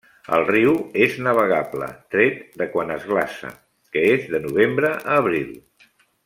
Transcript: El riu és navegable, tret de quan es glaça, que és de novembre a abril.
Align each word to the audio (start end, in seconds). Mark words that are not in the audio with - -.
El 0.35 0.43
riu 0.45 0.69
és 1.07 1.17
navegable, 1.27 1.89
tret 2.15 2.41
de 2.61 2.67
quan 2.77 2.95
es 2.97 3.05
glaça, 3.11 3.53
que 3.97 4.07
és 4.15 4.27
de 4.33 4.41
novembre 4.49 4.95
a 5.03 5.21
abril. 5.23 5.55